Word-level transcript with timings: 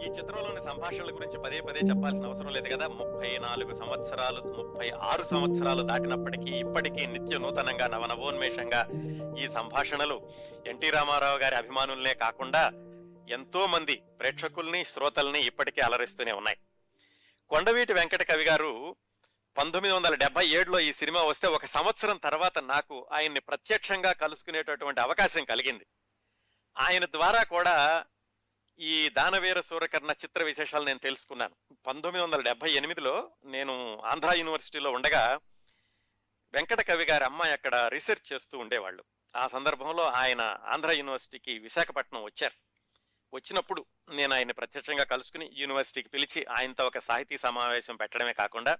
ఈ 0.00 0.08
చిత్రంలోని 0.08 0.62
సంభాషణల 0.62 1.14
గురించి 1.14 1.38
పదే 1.38 1.60
పదే 1.60 1.80
చెప్పాల్సిన 1.80 2.26
అవసరం 2.26 2.52
లేదు 2.52 2.68
కదా? 2.74 2.88
ముప్పై 2.88 3.38
నాలుగు 3.38 3.72
సంవత్సరాలు 3.72 4.40
ముప్పై 4.58 4.90
ఆరు 4.90 5.24
సంవత్సరాలు 5.24 5.82
దాటినప్పటికీ 5.82 6.52
ఇప్పటికీ 6.58 7.06
నిత్య 7.06 7.38
నూతనంగా 7.38 7.86
నవనవోన్మేషంగా 7.86 8.80
ఈ 9.38 9.48
సంభాషణలు 9.48 10.16
ఎన్టీ 10.66 10.90
రామారావు 10.90 11.38
గారి 11.38 11.56
అభిమానులనే 11.56 12.14
కాకుండా 12.14 12.62
ఎంతో 13.30 13.66
మంది 13.66 14.02
ప్రేక్షకుల్ని 14.20 14.84
శ్రోతల్ని 14.84 15.40
ఇప్పటికీ 15.40 15.80
అలరిస్తూనే 15.80 16.32
ఉన్నాయి. 16.32 16.58
కొండవీటి 17.50 17.92
వెంకట 17.92 18.22
కవి 18.22 18.44
గారు 18.44 18.96
పంతొమ్మిది 19.56 19.94
వందల 19.94 20.14
డెబ్బై 20.14 20.46
ఏడులో 20.48 20.80
ఈ 20.80 20.92
సినిమా 20.92 21.22
వస్తే 21.22 21.48
ఒక 21.48 21.64
సంవత్సరం 21.64 22.16
తర్వాత 22.16 22.58
నాకు 22.58 23.06
ఆయన్ని 23.12 23.40
ప్రత్యక్షంగా 23.40 24.12
కలుసుకునేటటువంటి 24.12 25.00
అవకాశం 25.00 25.44
కలిగింది. 25.44 25.86
ఆయన 26.76 27.04
ద్వారా 27.04 27.42
కూడా 27.42 28.04
ఈ 28.80 29.08
దానవీర 29.08 29.60
సూరకర్ణ 29.60 30.10
చిత్ర 30.10 30.42
విశేషాలు 30.42 30.84
నేను 30.84 30.98
తెలుసుకున్నాను. 30.98 31.74
పంతొమ్మిది 31.86 32.24
వందల 32.24 32.40
డెబ్బై 32.40 32.70
ఎనిమిదిలో 32.70 33.30
నేను 33.44 34.02
ఆంధ్ర 34.04 34.34
యూనివర్సిటీలో 34.34 34.90
ఉండగా 34.90 35.40
వెంకట 36.54 36.80
కవి 36.80 37.04
గారి 37.04 37.24
అమ్మాయి 37.24 37.52
అక్కడ 37.52 37.74
రీసెర్చ్ 37.74 38.32
చేస్తూ 38.32 38.58
ఉండేవాళ్ళు. 38.58 39.04
ఆ 39.36 39.46
సందర్భంలో 39.46 40.04
ఆయన 40.04 40.58
ఆంధ్ర 40.64 40.92
యూనివర్సిటీకి 40.92 41.58
విశాఖపట్నం 41.58 42.22
వచ్చారు. 42.22 42.54
వచ్చినప్పుడు 43.34 43.86
నేను 44.10 44.34
ఆయన 44.34 44.50
ప్రత్యక్షంగా 44.50 45.04
కలుసుకుని 45.04 45.50
యూనివర్సిటీకి 45.52 46.08
పిలిచి 46.08 46.44
ఆయనతో 46.44 46.86
ఒక 46.86 46.98
సాహితీ 46.98 47.38
సమావేశం 47.38 47.96
పెట్టడమే 47.96 48.32
కాకుండా 48.32 48.78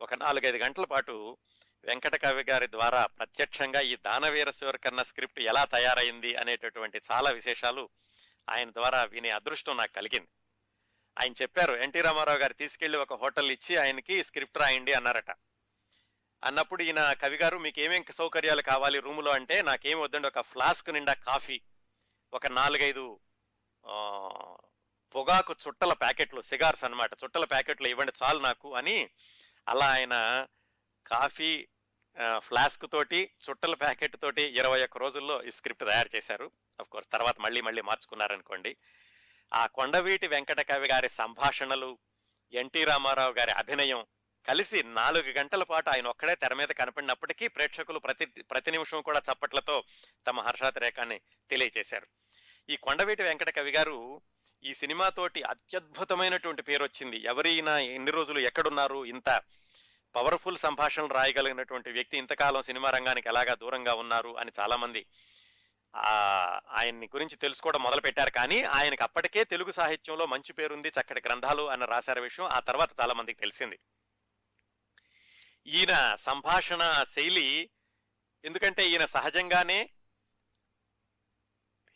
ఒక 0.00 0.14
నాలుగైదు 0.14 0.56
గంటల 0.56 0.84
పాటు 0.84 1.36
వెంకట 1.84 2.14
కవి 2.22 2.44
గారి 2.50 2.70
ద్వారా 2.70 3.06
ప్రత్యక్షంగా 3.06 3.80
ఈ 3.80 3.96
దానవీర 3.96 4.50
సూరకర్ణ 4.50 5.02
స్క్రిప్ట్ 5.02 5.40
ఎలా 5.40 5.64
తయారైంది 5.64 6.34
అనేటటువంటి 6.34 7.00
చాలా 7.12 7.30
విశేషాలు 7.30 7.88
ఆయన 8.48 8.70
ద్వారా 8.70 9.04
వినే 9.04 9.30
అదృష్టం 9.30 9.76
నాకు 9.76 9.92
కలిగింది. 9.92 10.28
ఆయన 11.20 11.32
చెప్పారు 11.42 11.74
ఎన్టీ 11.74 12.00
రామారావు 12.00 12.38
గారు 12.38 12.52
తీసుకెళ్ళి 12.52 12.98
ఒక 12.98 13.14
హోటల్ 13.14 13.50
ఇచ్చి 13.50 13.76
ఆయనకి 13.76 14.24
స్క్రిప్ట్ 14.24 14.58
రాయండి 14.58 14.92
అన్నారట. 14.92 15.30
అన్నప్పుడు 16.44 16.82
ఈయన 16.82 17.12
కవి 17.12 17.36
గారు 17.36 17.58
మీకు 17.58 17.80
ఏమేం 17.80 18.04
సౌకర్యాలు 18.10 18.62
కావాలి 18.62 19.00
రూములో 19.00 19.32
అంటే 19.32 19.62
నాకేం 19.62 20.00
వద్దండి 20.00 20.28
ఒక 20.28 20.40
ఫ్లాస్క్ 20.40 20.90
నిండా 20.90 21.12
కాఫీ 21.12 21.60
ఒక 22.34 22.46
నాలుగైదు 22.46 23.20
పొగాకు 25.14 25.54
చుట్టల 25.68 25.92
ప్యాకెట్లు 25.92 26.42
సిగార్స్ 26.42 26.84
అన్నమాట. 26.84 27.10
చుట్టల 27.24 27.44
ప్యాకెట్లు 27.44 27.88
ఇవ్వండి 27.88 28.12
చాలు 28.22 28.38
నాకు 28.38 28.74
అని 28.74 29.10
అలా 29.68 29.86
ఆయన 29.86 30.46
కాఫీ 31.06 31.68
ఫ్లాస్క్ 32.38 32.92
తోటి 32.92 33.30
చుట్టల 33.50 33.74
ప్యాకెట్ 33.74 34.16
తోటి 34.22 34.42
ఇరవై 34.42 34.82
ఒక్క 34.82 34.98
రోజుల్లో 34.98 35.42
ఈ 35.42 35.50
స్క్రిప్ట్ 35.50 35.88
తయారు 35.88 36.10
చేశారు. 36.16 36.50
అఫ్ 36.80 36.88
కోర్స్ 36.88 37.08
తర్వాత 37.12 37.36
మళ్ళీ 37.40 37.60
మళ్ళీ 37.60 37.82
మార్చుకున్నారనుకోండి. 37.82 38.76
ఆ 39.54 39.66
కొండవీటి 39.66 40.28
వెంకటకవి 40.28 40.88
గారి 40.88 41.08
సంభాషణలు 41.08 41.98
ఎన్టీ 42.52 42.84
రామారావు 42.84 43.32
గారి 43.32 43.50
అభినయం 43.50 44.06
కలిసి 44.48 44.82
నాలుగు 44.82 45.30
గంటల 45.30 45.62
పాటు 45.62 45.88
ఆయన 45.90 46.06
ఒక్కడే 46.06 46.34
తెర 46.34 46.54
మీద 46.54 46.68
కనపడినప్పటికీ 46.68 47.48
ప్రేక్షకులు 47.48 47.98
ప్రతి 47.98 48.26
ప్రతి 48.26 48.70
నిమిషం 48.70 49.00
కూడా 49.00 49.18
చప్పట్లతో 49.18 49.84
తమ 50.26 50.40
హర్షాతిరేకాన్ని 50.40 51.20
తెలియజేశారు 51.50 52.06
ఈ 52.70 52.76
కొండవీటి 52.76 53.22
వెంకట 53.22 53.50
కవి 53.50 53.70
గారు 53.70 54.22
ఈ 54.64 54.74
సినిమాతోటి 54.74 55.42
అత్యద్భుతమైనటువంటి 55.42 56.62
పేరు 56.62 56.82
వచ్చింది 56.82 57.16
ఎవరైనా 57.16 57.78
ఎన్ని 57.78 58.10
రోజులు 58.10 58.38
ఎక్కడున్నారు 58.38 59.04
ఇంత 59.04 59.42
పవర్ఫుల్ 60.14 60.58
సంభాషణలు 60.58 61.14
రాయగలిగినటువంటి 61.14 61.90
వ్యక్తి 61.90 62.18
ఇంతకాలం 62.18 62.62
సినిమా 62.62 62.90
రంగానికి 62.90 63.28
ఎలాగా 63.28 63.54
దూరంగా 63.54 63.94
ఉన్నారు 63.94 64.38
అని 64.38 64.52
చాలామంది 64.60 65.06
ఆయన్ని 66.68 67.06
గురించి 67.06 67.36
తెలుసుకోవడం 67.36 67.82
మొదలు 67.82 68.00
పెట్టారు 68.00 68.30
కానీ 68.30 68.62
ఆయనకు 68.62 69.02
అప్పటికే 69.02 69.44
తెలుగు 69.44 69.70
సాహిత్యంలో 69.70 70.26
మంచి 70.26 70.52
పేరుంది 70.52 70.88
చక్కటి 70.88 71.22
గ్రంథాలు 71.26 71.70
అని 71.70 71.86
రాశారు 71.86 72.20
విషయం. 72.20 72.46
ఆ 72.46 72.60
తర్వాత 72.60 72.90
చాలా 73.00 73.14
మందికి 73.14 73.40
తెలిసింది. 73.40 73.78
ఈయన 75.66 76.16
సంభాషణ 76.16 77.04
శైలి 77.08 77.70
ఎందుకంటే 78.44 78.88
ఈయన 78.88 79.04
సహజంగానే 79.04 79.90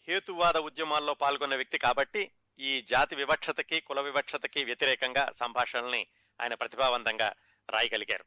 హేతువాద 0.08 0.56
ఉద్యమాల్లో 0.56 1.14
పాల్గొన్న 1.14 1.56
వ్యక్తి 1.56 1.78
కాబట్టి 1.78 2.30
ఈ 2.58 2.82
జాతి 2.82 3.16
వివక్షతకి 3.16 3.80
కుల 3.80 4.00
వివక్షతకి 4.00 4.64
వ్యతిరేకంగా 4.64 5.32
సంభాషణల్ని 5.32 6.06
ఆయన 6.40 6.54
ప్రతిభావంతంగా 6.54 7.32
రాయగలిగారు. 7.70 8.24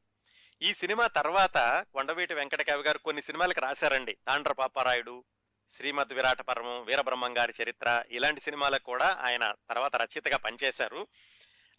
ఈ 0.61 0.73
సినిమా 0.73 1.07
తర్వాత 1.07 1.85
కొండవీటి 1.94 2.33
వెంకటకవి 2.33 2.83
గారు 2.83 2.97
కొన్ని 2.97 3.22
సినిమాలకు 3.22 3.59
రాశారండి. 3.59 4.13
తాండ్ర 4.27 4.51
పాపారాయుడు 4.51 5.23
శ్రీమద్ 5.72 6.13
విరాట 6.13 6.41
పరమం 6.41 6.83
వీరబ్రహ్మం 6.83 7.38
గారి 7.38 7.53
చరిత్ర 7.63 8.03
ఇలాంటి 8.09 8.41
సినిమాలకు 8.41 8.83
కూడా 8.83 9.17
ఆయన 9.19 9.53
తర్వాత 9.69 9.95
రచయితగా 9.95 10.38
పనిచేశారు. 10.38 11.07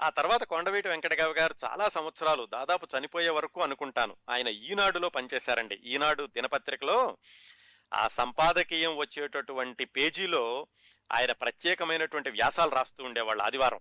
ఆ 0.00 0.08
తర్వాత 0.08 0.44
కొండవీటి 0.44 0.88
వెంకటగావి 0.88 1.34
గారు 1.34 1.54
చాలా 1.64 1.88
సంవత్సరాలు 1.88 2.48
దాదాపు 2.52 2.86
చనిపోయే 2.98 3.28
వరకు 3.28 3.62
అనుకుంటాను. 3.62 4.16
ఆయన 4.30 4.48
ఈనాడులో 4.48 5.08
పనిచేశారండి. 5.08 5.74
ఈనాడు 5.74 6.26
దినపత్రికలో 6.26 7.16
ఆ 7.94 8.08
సంపాదకీయం 8.08 8.96
వచ్చేటటువంటి 8.96 9.84
పేజీలో 9.84 10.66
ఆయన 11.12 11.32
ప్రత్యేకమైనటువంటి 11.32 12.30
వ్యాసాలు 12.30 12.70
రాస్తూ 12.70 13.04
ఉండేవాళ్ళు 13.04 13.42
ఆదివారం. 13.42 13.80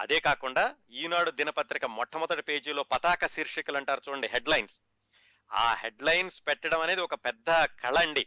అదే 0.00 0.20
కాకుండా 0.20 0.74
ఈనాడు 0.90 1.30
దినపత్రిక 1.30 1.84
మొట్టమొదటి 1.84 2.42
పేజీలో 2.42 2.82
పతాక 2.82 3.26
శీర్షికలు 3.26 3.76
అంటారు 3.76 4.00
చూడండి 4.08 4.28
హెడ్లైన్స్ 4.28 4.80
ఆ 5.52 5.74
హెడ్లైన్స్ 5.74 6.42
పెట్టడం 6.46 6.80
అనేది 6.80 7.00
ఒక 7.00 7.14
పెద్ద 7.14 7.50
కళ 7.64 7.98
అండి. 7.98 8.26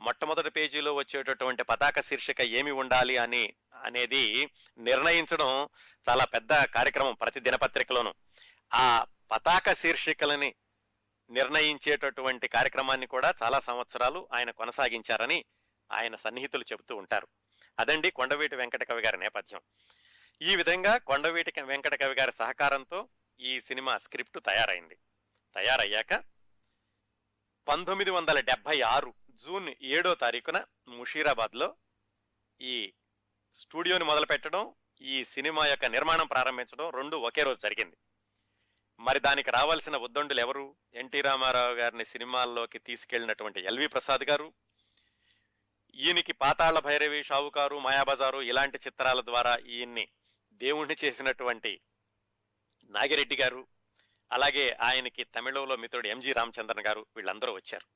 మొట్టమొదటి 0.00 0.50
పేజీలో 0.50 0.94
వచ్చేటటువంటి 0.94 1.62
పతాక 1.62 2.00
శీర్షిక 2.00 2.40
ఏమి 2.40 2.70
ఉండాలి 2.70 3.16
అని 3.16 3.54
అనేది 3.84 4.50
నిర్ణయించడం 4.78 5.68
చాలా 6.08 6.24
పెద్ద 6.24 6.64
కార్యక్రమం 6.64 7.14
ప్రతి 7.14 7.40
దినపత్రికలోను. 7.40 8.14
ఆ 8.74 9.06
పతాక 9.30 9.72
శీర్షికలని 9.72 10.54
నిర్ణయించేటటువంటి 11.30 12.48
కార్యక్రమాన్ని 12.48 13.06
కూడా 13.06 13.34
చాలా 13.42 13.60
సంవత్సరాలు 13.60 14.28
ఆయన 14.34 14.50
కొనసాగించారని 14.50 15.44
ఆయన 15.92 16.16
సన్నిహితులు 16.16 16.64
చెబుతూ 16.72 16.96
ఉంటారు. 16.96 17.28
అదండి 17.78 18.10
కొండవీటి 18.10 18.56
వెంకట 18.56 18.82
కవి 18.82 19.02
గారి 19.02 19.18
నేపథ్యం. 19.18 19.60
ఈ 20.42 20.56
విధంగా 20.56 20.98
కొండవీటి 20.98 21.62
వెంకట 21.62 21.94
కవి 21.94 22.14
గారి 22.14 22.32
సహకారంతో 22.32 23.08
ఈ 23.40 23.60
సినిమా 23.60 23.98
స్క్రిప్ట్ 23.98 24.38
తయారైంది. 24.46 24.98
తయారయ్యాక 25.54 26.24
పంతొమ్మిది 27.68 28.10
వందల 28.10 28.40
డెబ్బై 28.40 28.80
ఆరు 28.80 29.14
జూన్ 29.30 29.74
ఏడో 29.82 30.14
తారీఖున 30.14 30.64
ముషీరాబాద్లో 30.88 31.76
ఈ 32.60 32.94
స్టూడియోని 33.54 34.04
మొదలుపెట్టడం 34.04 34.74
ఈ 35.00 35.24
సినిమా 35.24 35.66
యొక్క 35.66 35.84
నిర్మాణం 35.84 36.26
ప్రారంభించడం 36.26 36.90
రెండు 36.90 37.16
ఒకే 37.16 37.42
రోజు 37.42 37.58
జరిగింది. 37.58 37.96
మరి 39.00 39.20
దానికి 39.20 39.50
రావాల్సిన 39.50 39.96
ఉద్దండులు 39.96 40.40
ఎవరు? 40.40 40.76
ఎన్టీ 40.94 41.20
రామారావు 41.20 41.74
గారిని 41.74 42.04
సినిమాల్లోకి 42.04 42.78
తీసుకెళ్ళినటువంటి 42.78 43.60
ఎల్వి 43.60 43.86
ప్రసాద్ 43.86 44.24
గారు 44.24 44.52
ఈయనకి 45.94 46.32
పాతాళ 46.32 46.78
భైరవి 46.78 47.24
షావుకారు 47.24 47.78
మాయాబజారు 47.78 48.42
ఇలాంటి 48.42 48.78
చిత్రాల 48.86 49.20
ద్వారా 49.20 49.56
ఈయన్ని 49.56 50.08
దేవుణ్ణి 50.54 50.96
చేసినటువంటి 51.04 51.80
నాగిరెడ్డి 52.84 53.36
గారు 53.36 53.66
అలాగే 54.32 54.70
ఆయనకి 54.70 55.24
తమిళంలో 55.24 55.76
మిత్రుడు 55.76 56.08
ఎంజి 56.08 56.32
రామచంద్రన్ 56.32 56.86
గారు 56.86 57.06
వీళ్ళందరూ 57.16 57.52
వచ్చారు. 57.52 57.86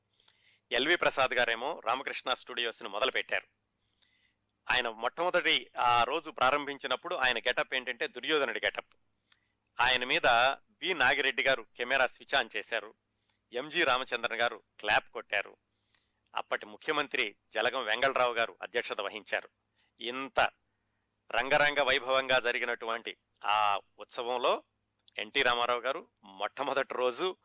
ఎల్వి 0.74 0.96
ప్రసాద్ 0.96 1.34
గారేమో 1.34 1.80
రామకృష్ణ 1.86 2.34
స్టూడియోస్ని 2.34 2.88
మొదలుపెట్టారు. 2.88 3.46
ఆయన 4.70 4.88
మొట్టమొదటి 4.88 5.70
ఆ 5.78 6.04
రోజు 6.04 6.30
ప్రారంభించినప్పుడు 6.30 7.14
ఆయన 7.14 7.38
గెటప్ 7.38 7.74
ఏంటంటే 7.74 8.06
దుర్యోధనుడి 8.06 8.60
గెటప్. 8.64 8.94
ఆయన 9.80 10.04
మీద 10.04 10.26
బి 10.70 10.94
నాగిరెడ్డి 10.94 11.42
గారు 11.42 11.66
కెమెరా 11.76 12.06
స్విచ్ 12.06 12.34
ఆన్ 12.34 12.50
చేశారు. 12.56 12.94
ఎంజి 13.52 13.84
రామచంద్రన్ 13.84 14.40
గారు 14.40 14.62
క్లాప్ 14.80 15.12
కొట్టారు. 15.12 15.56
అప్పటి 16.34 16.66
ముఖ్యమంత్రి 16.66 17.36
జలగం 17.54 17.84
వెంగళరావు 17.84 18.34
గారు 18.34 18.56
అధ్యక్షత 18.62 19.00
వహించారు. 19.00 19.48
ఇంత 20.00 20.50
రంగరంగ 21.32 21.80
వైభవంగా 21.80 22.38
జరిగినటువంటి 22.38 23.16
ఆ 23.44 23.80
ఉత్సవంలో 23.98 24.62
ఎన్టీ 25.18 25.42
రామారావు 25.42 25.80
గారు 25.80 26.08
మొట్టమొదటి 26.24 26.94
రోజు 26.94 27.36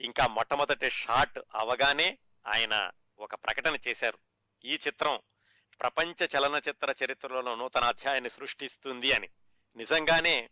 ఇంకా 0.00 0.26
మొట్టమొదటి 0.26 0.90
షాట్ 0.90 1.38
అవగానే 1.54 2.18
ఆయన 2.46 2.90
ఒక 3.18 3.34
ప్రకటన 3.34 3.78
చేశారు. 3.88 4.18
ఈ 4.64 4.78
చిత్రం 4.86 5.20
ప్రపంచ 5.80 6.28
చలనచిత్ర 6.36 6.94
చరిత్రలో 7.04 7.54
నూతన 7.54 7.84
అధ్యాయాన్ని 7.84 8.30
సృష్టిస్తుంది 8.30 9.12
అని. 9.12 9.28
నిజంగానే 9.76 10.50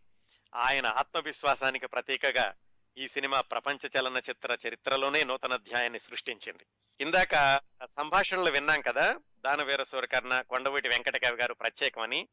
ఆయన 0.55 0.87
ఆత్మవిశ్వాసానికి 0.87 1.87
ప్రతీకగా 1.87 2.55
ఈ 2.97 3.07
సినిమా 3.07 3.41
ప్రపంచ 3.41 3.99
చలనచిత్ర 3.99 4.57
చరిత్రలోనే 4.67 5.23
నూతన 5.23 5.53
అధ్యాయాన్ని 5.53 5.99
సృష్టించింది. 5.99 6.65
ఇందాక 7.01 7.61
సంభాషణలు 7.87 8.51
విన్నాం 8.51 8.81
కదా 8.81 9.19
దానవీర 9.39 9.83
సూరకర్ణ 9.83 10.41
కొండవీటి 10.41 10.87
వెంకట 10.87 11.25
గారు 11.25 11.53
ప్రత్యేకమని. 11.53 12.27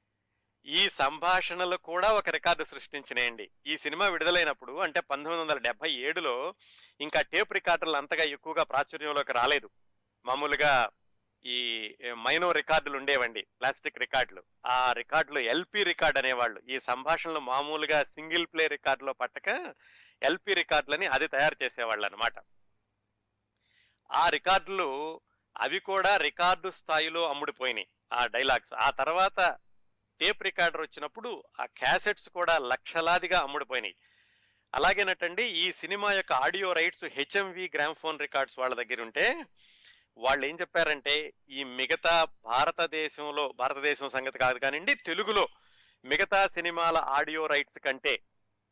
ఈ 0.67 0.89
సంభాషణలు 0.89 1.77
కూడా 1.77 2.13
ఒక 2.13 2.29
రికార్డు 2.31 2.65
సృష్టించినాయండి. 2.65 3.51
ఈ 3.67 3.77
సినిమా 3.77 4.09
విడుదలైనప్పుడు 4.09 4.73
అంటే 4.79 5.01
పంతొమ్మిది 5.01 5.41
వందల 5.41 5.59
డెబ్బై 5.59 5.91
ఏడులో 5.91 6.55
ఇంకా 7.01 7.21
టేప్ 7.21 7.53
రికార్డులు 7.53 7.97
అంతగా 7.97 8.25
ఎక్కువగా 8.25 8.63
ప్రాచుర్యంలోకి 8.63 9.33
రాలేదు. 9.33 9.71
మామూలుగా 10.25 10.89
ఈ 11.45 11.59
మైనో 12.13 12.53
రికార్డులు 12.53 12.97
ఉండేవండి 12.97 13.43
ప్లాస్టిక్ 13.43 13.99
రికార్డులు. 13.99 14.43
ఆ 14.67 14.93
రికార్డులు 14.93 15.39
ఎల్పి 15.39 15.85
రికార్డ్ 15.85 16.19
అనేవాళ్ళు. 16.19 16.63
ఈ 16.69 16.79
సంభాషణలు 16.79 17.41
మామూలుగా 17.41 18.05
సింగిల్ 18.05 18.47
ప్లే 18.47 18.67
రికార్డులో 18.67 19.13
పట్టక 19.13 19.75
ఎల్పి 20.23 20.55
రికార్డులని 20.55 21.07
అది 21.07 21.27
తయారు 21.29 21.57
చేసేవాళ్ళు 21.65 22.07
అనమాట 22.07 22.35
ఆ 24.13 24.29
రికార్డులు 24.29 25.21
అవి 25.61 25.81
కూడా 25.81 26.17
రికార్డు 26.17 26.71
స్థాయిలో 26.71 27.29
అమ్ముడిపోయినాయి 27.29 27.89
ఆ 28.13 28.27
డైలాగ్స్. 28.27 28.75
ఆ 28.75 28.91
తర్వాత 28.91 29.59
టేప్ 30.23 30.43
రికార్డర్ 30.49 30.83
వచ్చినప్పుడు 30.85 31.31
ఆ 31.63 31.67
క్యాసెట్స్ 31.81 32.29
కూడా 32.39 32.57
లక్షలాదిగా 32.73 33.39
అమ్ముడుపోయినాయి. 33.47 33.97
అలాగేనటండి 34.73 35.45
ఈ 35.63 35.65
సినిమా 35.81 36.11
యొక్క 36.19 36.33
audio 36.45 36.69
rights 36.79 37.05
HMV 37.17 37.67
gramophone 37.75 38.23
records 38.27 38.59
వాళ్ళ 38.61 38.75
దగ్గర 38.81 39.01
ఉంటే 39.07 39.27
వాళ్ళు 40.25 40.43
ఏం 40.49 40.57
చెప్పారంటే 40.61 41.15
ఈ 41.59 41.61
మిగతా 41.79 42.15
భారతదేశంలో 42.51 43.45
భారతదేశం 43.61 44.09
సంగతి 44.15 44.41
కాదు 44.45 44.59
కానివ్వండి 44.65 44.95
తెలుగులో 45.09 45.45
మిగతా 46.05 46.41
సినిమాల 46.57 46.97
ఆడియో 47.19 47.43
రైట్స్ 47.53 47.79
కంటే 47.87 48.15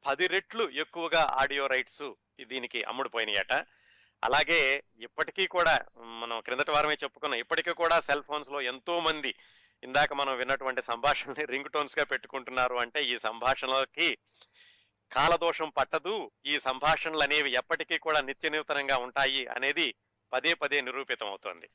పది 0.05 0.26
రెట్లు 0.35 0.64
ఎక్కువగా 0.82 1.23
ఆడియో 1.43 1.64
రైట్స్ 1.73 2.05
దీనికి 2.50 2.81
అమ్ముడుపోయినాయట. 2.91 3.55
అలాగే 4.23 4.61
ఇప్పటికీ 5.06 5.44
కూడా 5.56 5.75
మనం 6.23 6.37
క్రిందటి 6.46 6.73
వారమే 6.76 6.96
చెప్పుకున్నాం 7.03 7.41
ఇప్పటికీ 7.44 7.73
కూడా 7.82 7.96
సెల్ 8.08 8.25
ఫోన్స్లో 8.29 8.58
ఎంతోమంది 8.73 9.32
ఇందాక 9.85 10.12
మనం 10.12 10.37
విన్నటువంటి 10.37 10.82
సంభాషణని 10.82 11.44
రింగ్ 11.44 11.71
టోన్స్గా 11.71 12.05
పెట్టుకుంటున్నారు 12.05 12.75
అంటే 12.75 13.05
ఈ 13.05 13.19
సంభాషణలకి 13.19 14.19
కాలదోషం 15.12 15.69
పట్టదు. 15.69 16.31
ఈ 16.47 16.59
సంభాషణలు 16.59 17.19
అనేవి 17.19 17.53
ఎప్పటికీ 17.53 17.99
కూడా 17.99 18.21
నిత్య 18.21 18.50
నూతనంగా 18.50 18.97
ఉంటాయి 18.97 19.47
అనేది 19.47 19.94
పదే 20.32 20.55
పదే 20.55 20.81
నిరూపితం 20.81 21.29
అవుతోంది 21.29 21.71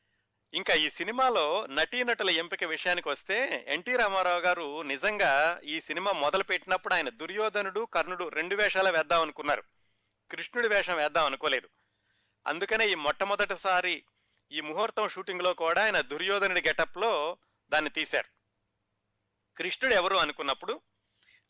ఇంకా 0.54 0.74
ఈ 0.74 0.90
సినిమాలో 0.90 1.66
నటీనటుల 1.66 2.30
ఎంపిక 2.30 2.64
విషయానికి 2.64 3.10
వస్తే 3.10 3.66
ఎన్టీ 3.68 3.96
రామారావు 3.96 4.40
గారు 4.40 4.82
నిజంగా 4.82 5.62
ఈ 5.64 5.82
సినిమా 5.82 6.12
మొదలు 6.12 6.44
పెట్టినప్పుడు 6.44 6.94
ఆయన 6.94 7.10
దుర్యోధనుడు 7.10 7.86
కర్ణుడు 7.86 8.28
రెండు 8.28 8.56
వేషాలు 8.56 8.92
వేద్దాం 8.92 9.22
అనుకున్నారు. 9.22 9.64
కృష్ణుడి 10.32 10.68
వేషం 10.68 10.98
వేద్దాం 10.98 11.26
అనుకోలేదు. 11.26 11.70
అందుకనే 12.48 12.90
ఈ 12.90 12.96
మొట్టమొదటిసారి 12.96 14.04
ఈ 14.52 14.62
ముహూర్తం 14.62 15.10
షూటింగ్లో 15.10 15.54
కూడా 15.54 15.84
ఆయన 15.84 16.02
దుర్యోధనుడి 16.02 16.62
గెటప్లో 16.68 17.38
దాన్ని 17.76 17.90
తీశారు. 17.90 18.30
కృష్ణుడు 19.58 19.96
ఎవరు 19.96 20.16
అనుకున్నప్పుడు 20.16 20.82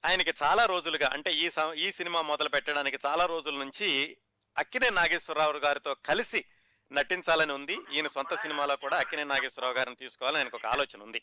ఆయనకి 0.06 0.34
చాలా 0.44 0.66
రోజులుగా 0.66 1.10
అంటే 1.14 1.32
ఈ 1.34 1.50
ఈ 1.76 1.92
సినిమా 1.92 2.22
మొదలు 2.22 2.50
పెట్టడానికి 2.50 2.98
చాలా 3.06 3.26
రోజుల 3.26 3.56
నుంచి 3.56 4.18
అక్కినే 4.58 4.90
నాగేశ్వరరావు 4.90 5.58
గారితో 5.58 5.94
కలిసి 5.94 6.46
నటించాలని 6.92 7.54
ఉంది. 7.54 7.78
ఈయన 7.94 8.08
సొంత 8.08 8.36
సినిమాలో 8.36 8.76
కూడా 8.76 8.98
అక్కినే 8.98 9.24
నాగేశ్వరరావు 9.24 9.76
గారిని 9.76 9.96
తీసుకోవాలని 9.96 10.38
ఆయనకు 10.38 10.58
ఒక 10.58 10.66
ఆలోచన 10.66 11.02
ఉంది. 11.02 11.22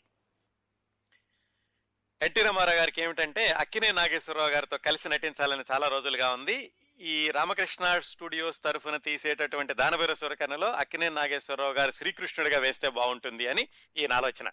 ఎన్టీ 2.21 2.41
రామారావు 2.41 2.77
గారికి 2.77 3.01
ఏమిటంటే 3.01 3.47
అక్కినే 3.47 3.91
నాగేశ్వరరావు 3.91 4.49
గారితో 4.49 4.77
కలిసి 4.77 5.09
నటించాలని 5.09 5.63
చాలా 5.71 5.87
రోజులుగా 5.87 6.33
ఉంది. 6.33 6.73
ఈ 6.99 7.31
రామకృష్ణ 7.31 7.99
స్టూడియోస్ 7.99 8.63
తరఫున 8.63 8.97
తీసేటటువంటి 8.97 9.73
దానవీర 9.73 10.13
సూరకర్ణలో 10.13 10.71
అక్కినే 10.71 11.09
నాగేశ్వరరావు 11.09 11.73
గారు 11.73 11.91
శ్రీకృష్ణుడిగా 11.91 12.59
వేస్తే 12.59 12.89
బాగుంటుంది 12.89 13.47
అని 13.47 13.67
ఈయన 13.97 14.13
ఆలోచన. 14.13 14.49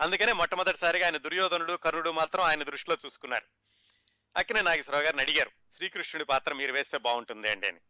అందుకనే 0.00 0.32
మొట్టమొదటిసారిగా 0.32 1.06
ఆయన 1.06 1.16
దుర్యోధనుడు 1.16 1.72
కర్ణుడు 1.72 2.10
మాత్రం 2.10 2.44
ఆయన 2.44 2.62
దృష్టిలో 2.62 2.96
చూసుకున్నారు. 3.04 3.44
అక్కినే 4.36 4.62
నాగేశ్వరరావు 4.62 5.04
గారిని 5.04 5.22
అడిగారు 5.22 5.50
శ్రీకృష్ణుడి 5.76 6.24
పాత్ర 6.24 6.54
మీరు 6.54 6.72
వేస్తే 6.72 6.98
బాగుంటుంది 6.98 7.50
అండి 7.50 7.66
అని. 7.66 7.80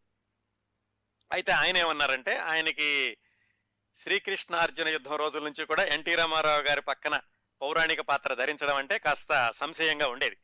అయితే 1.33 1.53
ఆయన 1.53 1.77
ఏమన్నారంటే 1.77 2.37
ఆయనకి 2.37 3.17
శ్రీకృష్ణ 3.97 4.55
అర్జున 4.55 4.89
యుద్ధం 4.89 5.17
రోజుల 5.17 5.45
నుంచి 5.45 5.65
కూడా 5.65 5.85
ఎన్టీ 5.85 6.15
రామారావు 6.15 6.63
గారి 6.63 6.83
పక్కన 6.83 7.21
పౌరాణిక 7.63 8.01
పాత్ర 8.01 8.35
ధరించడం 8.35 8.77
అంటే 8.77 8.99
కాస్త 8.99 9.53
సంశయంగా 9.57 10.09
ఉండేది. 10.09 10.37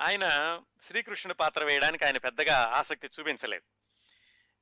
ఆయన 0.00 0.60
శ్రీకృష్ణుడి 0.86 1.34
పాత్ర 1.34 1.64
వేయడానికి 1.64 2.04
ఆయన 2.04 2.18
పెద్దగా 2.18 2.72
ఆసక్తి 2.74 3.08
చూపించలేదు. 3.20 3.73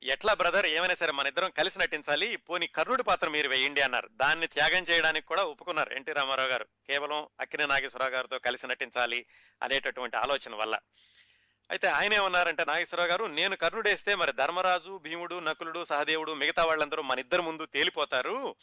ఎట్లా 0.05 0.35
బ్రదర్ 0.35 0.67
ఏమైనా 0.67 0.95
సరే 0.95 1.13
మన 1.13 1.27
ఇద్దరం 1.27 1.51
కలిసి 1.51 1.79
నటించాలి. 1.79 2.37
పోని 2.37 2.67
కర్ణుడి 2.67 3.03
పాత్ర 3.03 3.29
మీరు 3.29 3.49
వేయండి 3.49 3.81
అన్నారు. 3.81 4.09
దాన్ని 4.13 4.47
త్యాగం 4.47 4.85
చేయడానికి 4.91 5.27
కూడా 5.27 5.43
ఒప్పుకున్నారు 5.43 5.95
ఎన్టీ 5.95 6.13
రామారావు 6.13 6.49
గారు. 6.49 6.65
కేవలం 6.65 7.29
అక్కినే 7.41 7.67
నాగేశ్వరరావు 7.67 8.13
గారితో 8.13 8.39
కలిసి 8.39 8.67
నటించాలి 8.67 9.27
అనేటటువంటి 9.63 10.17
ఆలోచన 10.17 10.55
వల్ల. 10.55 10.79
అయితే 11.71 11.89
ఆయన 11.89 12.15
ఏమన్నారంటే 12.15 12.65
నాగేశ్వరరావు 12.65 13.11
గారు 13.11 13.25
నేను 13.25 13.57
కర్ణుడేస్తే 13.57 14.15
మరి 14.15 14.33
ధర్మరాజు 14.33 14.99
భీముడు 14.99 15.41
నకులుడు 15.41 15.85
సహదేవుడు 15.85 16.33
మిగతా 16.33 16.65
వాళ్ళందరూ 16.65 17.03
మన 17.03 17.19
ఇద్దరు 17.19 17.43
ముందు 17.43 17.67
తేలిపోతారు. 17.67 18.57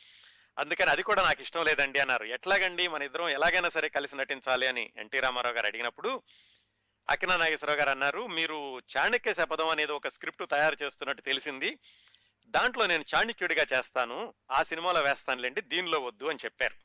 అందుకని 0.59 0.89
అది 0.89 1.03
కూడా 1.03 1.23
నాకు 1.23 1.41
ఇష్టం 1.41 1.65
లేదండి 1.65 1.99
అన్నారు. 1.99 2.25
ఎట్లాగండి? 2.25 2.87
మన 2.87 3.03
ఇద్దరం 3.03 3.29
ఎలాగైనా 3.29 3.69
సరే 3.69 3.89
కలిసి 3.89 4.17
నటించాలి 4.17 4.67
అని 4.67 4.91
ఎన్టీ 4.97 5.19
రామారావు 5.19 5.55
గారు 5.55 5.67
అడిగినప్పుడు 5.67 6.21
అకినా 7.09 7.37
నాగేశ్వరరావు 7.37 7.79
గారు 7.79 7.89
అన్నారు 7.89 8.27
మీరు 8.27 8.79
చాణక్య 8.79 9.33
శపథం 9.33 9.67
అనేది 9.67 9.91
ఒక 9.91 10.07
స్క్రిప్ట్ 10.07 10.49
తయారు 10.49 10.77
చేస్తున్నట్టు 10.83 11.21
తెలిసింది. 11.21 11.79
దాంట్లో 12.47 12.87
నేను 12.87 13.05
చాణక్యుడిగా 13.15 13.65
చేస్తాను 13.73 14.33
ఆ 14.51 14.63
సినిమాలో 14.63 15.01
వేస్తానులేండి 15.01 15.61
దీనిలో 15.61 15.99
వద్దు 15.99 16.25
అని 16.25 16.39
చెప్పారు. 16.45 16.75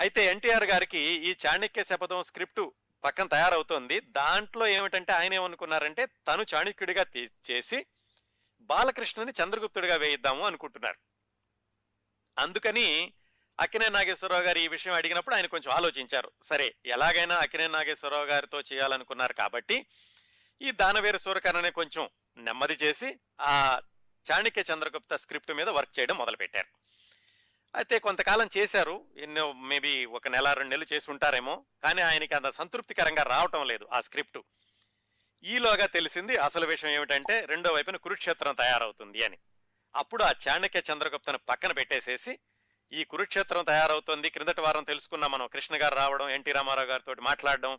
అయితే 0.00 0.26
ఎన్టీఆర్ 0.26 0.64
గారికి 0.64 0.98
ఈ 0.98 1.34
చాణక్య 1.46 1.84
శపథం 1.84 2.22
స్క్రిప్ట్ 2.22 2.70
పక్కన 3.04 3.26
తయారవుతోంది. 3.26 4.00
దాంట్లో 4.00 4.66
ఏమిటంటే 4.66 5.12
ఆయన 5.12 5.34
ఏమనుకున్నారంటే 5.34 6.06
తను 6.06 6.46
చాణక్యుడిగా 6.54 7.02
తీ- 7.02 7.50
చేసి 7.50 7.86
బాలకృష్ణని 8.60 9.32
చంద్రగుప్తుడిగా 9.42 9.96
వేయిద్దాము 9.96 10.46
అనుకుంటున్నారు. 10.46 10.98
అందుకని 12.40 13.12
అక్కినే 13.60 13.88
నాగేశ్వరరావు 13.88 14.42
గారు 14.42 14.58
ఈ 14.58 14.68
విషయం 14.68 14.94
అడిగినప్పుడు 14.94 15.34
ఆయన 15.34 15.46
కొంచెం 15.46 15.74
ఆలోచించారు. 15.74 16.30
సరే 16.42 16.74
ఎలాగైనా 16.86 17.36
అక్కినే 17.36 17.68
నాగేశ్వరరావు 17.68 18.24
గారితో 18.24 18.60
చేయాలనుకున్నారు 18.60 19.32
కాబట్టి 19.32 19.86
ఈ 20.62 20.70
దానవీర 20.70 21.16
సూరకర్ణని 21.16 21.70
కొంచెం 21.70 22.08
నెమ్మది 22.36 22.72
చేసి 22.72 23.18
ఆ 23.40 23.80
చాణక్య 24.32 24.64
చంద్రగుప్త 24.72 25.16
స్క్రిప్ట్ 25.16 25.52
మీద 25.52 25.68
వర్క్ 25.68 25.98
చేయడం 25.98 26.16
మొదలుపెట్టారు. 26.16 26.66
అయితే 27.76 27.98
కొంతకాలం 27.98 28.48
చేశారు. 28.56 29.04
ఎన్నో 29.16 29.52
మేబీ 29.52 30.04
ఒక 30.04 30.28
నెల 30.28 30.52
రెండు 30.52 30.70
నెలలు 30.70 30.94
చేసి 30.94 31.10
ఉంటారేమో. 31.10 31.64
కానీ 31.82 32.02
ఆయనకి 32.02 32.34
అంత 32.34 32.50
సంతృప్తికరంగా 32.50 33.22
రావటం 33.22 33.66
లేదు 33.66 33.88
ఆ 33.92 34.00
స్క్రిప్ట్. 34.00 34.38
ఈలోగా 35.44 35.86
తెలిసింది 35.86 36.36
అసలు 36.36 36.66
విషయం 36.66 36.90
ఏమిటంటే 36.90 37.44
రెండో 37.44 37.72
వైపున 37.72 37.96
కురుక్షేత్రం 37.96 38.54
తయారవుతుంది 38.54 39.24
అని. 39.24 39.38
అప్పుడు 39.96 40.24
ఆ 40.24 40.32
చాణక్య 40.48 40.82
చంద్రగుప్తను 40.92 41.38
పక్కన 41.38 41.72
పెట్టేసేసి 41.72 42.38
ఈ 42.92 43.04
కురుక్షేత్రం 43.04 43.64
తయారవుతుంది. 43.64 44.30
క్రిందటి 44.30 44.60
వారం 44.60 44.84
తెలుసుకున్నాం 44.84 45.30
మనం. 45.32 45.46
కృష్ణ 45.46 45.82
గారు 45.82 45.94
రావడం 45.94 46.28
ఎన్టీ 46.28 46.52
రామారావు 46.52 46.86
గారితో 46.86 47.14
మాట్లాడడం 47.20 47.78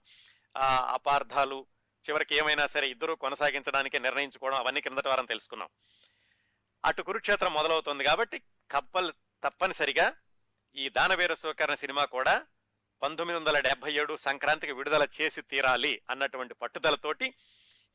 ఆ 0.58 0.92
అపార్థాలు 0.94 1.66
చివరికి 2.10 2.36
ఏమైనా 2.36 2.68
సరే 2.68 2.88
ఇద్దరు 2.88 3.14
కొనసాగించడానికి 3.14 4.00
నిర్ణయించుకోవడం 4.00 4.58
అవన్నీ 4.58 4.82
క్రిందటి 4.82 5.08
వారం 5.08 5.26
తెలుసుకున్నాం. 5.26 5.70
అటు 6.86 7.02
కురుక్షేత్రం 7.02 7.54
మొదలవుతుంది 7.54 8.04
కాబట్టి 8.04 8.40
కప్పల్ 8.72 9.12
తప్పనిసరిగా 9.44 10.14
ఈ 10.76 10.90
దానవీర 10.90 11.34
స్వీకరణ 11.34 11.76
సినిమా 11.76 12.06
కూడా 12.06 12.46
పంతొమ్మిది 13.02 13.40
వందల 13.40 13.60
డెబ్బై 13.60 13.94
ఏడు 13.94 14.18
సంక్రాంతికి 14.18 14.72
విడుదల 14.72 15.08
చేసి 15.22 15.42
తీరాలి 15.42 16.02
అన్నటువంటి 16.10 16.54
పట్టుదలతోటి 16.54 17.34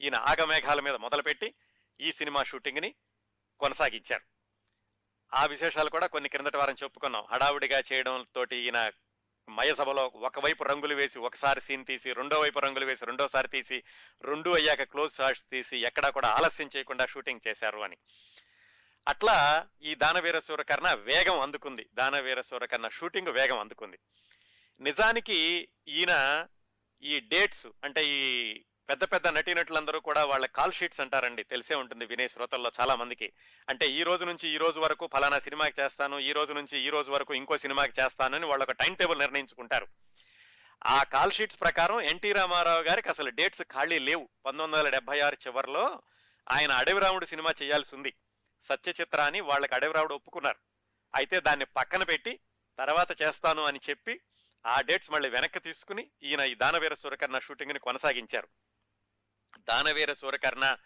ఈయన 0.00 0.14
ఆగమేఘాల 0.14 0.80
మీద 0.80 0.94
మొదలుపెట్టి 0.94 1.54
ఈ 2.00 2.12
సినిమా 2.12 2.42
షూటింగ్ని 2.42 2.94
కొనసాగించారు 3.60 4.33
ఆ 5.34 5.46
విశేషాలు 5.46 5.90
కూడా 5.90 6.06
కొన్ని 6.06 6.28
క్రిందటి 6.28 6.56
వారం 6.56 6.74
చెప్పుకున్నాం. 6.82 7.26
హడావుడిగా 7.32 7.82
చేయడం 7.92 8.26
తోటి 8.34 8.56
ఈయన 8.56 8.90
మయసభలో 9.48 10.12
ఒకవైపు 10.14 10.64
రంగులు 10.64 10.94
వేసి 10.94 11.18
ఒకసారి 11.18 11.60
సీన్ 11.60 11.86
తీసి 11.86 12.12
రెండో 12.12 12.40
వైపు 12.40 12.58
రంగులు 12.58 12.84
వేసి 12.84 13.06
రెండోసారి 13.06 13.48
తీసి 13.48 13.82
రెండు 14.24 14.50
అయ్యాక 14.50 14.82
క్లోజ్ 14.82 15.14
షాట్స్ 15.14 15.44
తీసి 15.50 15.78
ఎక్కడా 15.78 16.10
కూడా 16.10 16.28
ఆలస్యం 16.28 16.70
చేయకుండా 16.76 17.06
షూటింగ్ 17.06 17.40
చేశారు 17.48 17.78
అని. 17.78 17.96
అట్లా 19.08 19.66
ఈ 19.82 19.94
దానవీర 19.94 20.38
సూరకర్ణ 20.38 20.92
వేగం 20.92 21.40
అందుకుంది. 21.40 21.88
దానవీర 21.94 22.40
సూరకర్ణ 22.40 22.88
షూటింగ్ 22.88 23.28
వేగం 23.28 23.58
అందుకుంది. 23.58 23.98
నిజానికి 24.80 25.68
ఈయన 25.88 26.46
ఈ 27.02 27.20
డేట్స్ 27.20 27.66
అంటే 27.84 28.06
ఈ 28.06 28.64
పెద్ద 28.88 29.04
పెద్ద 29.04 29.28
నటీనటులందరూ 29.28 30.00
కూడా 30.00 30.24
వాళ్ళ 30.24 30.46
కాల్ 30.46 30.72
షీట్స్ 30.72 31.00
అంటారండి. 31.00 31.42
తెలిసే 31.42 31.74
ఉంటుంది 31.74 32.06
వినే 32.06 32.28
శ్రోతల్లో 32.28 32.70
చాలా 32.80 32.96
మందికి. 32.96 33.32
అంటే 33.68 33.86
ఈ 33.86 34.02
రోజు 34.02 34.24
నుంచి 34.24 34.48
ఈ 34.48 34.56
రోజు 34.56 34.80
వరకు 34.80 35.08
ఫలానా 35.12 35.38
సినిమాకి 35.38 35.80
చేస్తాను 35.80 36.18
ఈ 36.18 36.32
రోజు 36.32 36.52
నుంచి 36.52 36.78
ఈ 36.78 36.90
రోజు 36.90 37.12
వరకు 37.12 37.34
ఇంకో 37.34 37.56
సినిమాకి 37.56 37.92
చేస్తాను 38.00 38.34
అని 38.36 38.46
వాళ్ళు 38.46 38.64
ఒక 38.64 38.72
టైం 38.72 38.94
టేబుల్ 38.94 39.18
నిర్ణయించుకుంటారు. 39.18 39.86
ఆ 40.86 41.02
కాల్ 41.02 41.32
షీట్స్ 41.32 41.60
ప్రకారం 41.60 42.00
ఎన్టీ 42.00 42.32
రామారావు 42.32 42.82
గారికి 42.82 43.08
అసలు 43.08 43.30
డేట్స్ 43.30 43.62
ఖాళీ 43.62 43.98
లేవు. 43.98 44.28
పంతొమ్మిది 44.46 44.82
వందల 44.82 44.90
డెబ్బై 44.90 45.20
ఆరు 45.20 45.36
చివరిలో 45.46 46.02
ఆయన 46.52 46.72
అడవి 46.72 47.00
రాముడు 47.00 47.24
సినిమా 47.24 47.54
చేయాల్సి 47.62 47.94
ఉంది 47.94 48.14
సత్యచిత్ర 48.62 49.20
అని 49.20 49.40
వాళ్ళకి 49.40 49.74
అడవి 49.74 49.92
రాముడు 49.92 50.14
ఒప్పుకున్నారు. 50.14 50.58
అయితే 51.14 51.40
దాన్ని 51.40 51.64
పక్కన 51.64 52.02
పెట్టి 52.02 52.40
తర్వాత 52.78 53.22
చేస్తాను 53.22 53.62
అని 53.62 53.80
చెప్పి 53.90 54.20
ఆ 54.66 54.80
డేట్స్ 54.80 55.10
మళ్ళీ 55.10 55.28
వెనక్కి 55.28 55.60
తీసుకుని 55.60 56.10
ఈయన 56.22 56.40
ఈ 56.40 56.54
దానవీర 56.54 56.94
సూరకర్ణ 56.94 57.38
షూటింగ్ని 57.38 57.78
కొనసాగించారు. 57.78 58.63
దానవీర 59.58 60.12
సూరకర్ణ 60.12 60.76